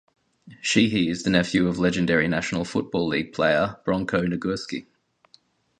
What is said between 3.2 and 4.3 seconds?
player Bronko